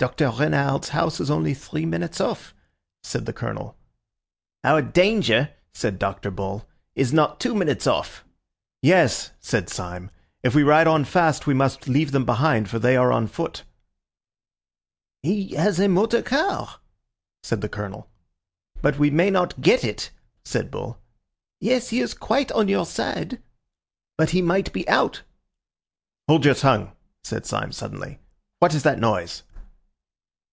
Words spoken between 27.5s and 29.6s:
suddenly. "What is that noise?"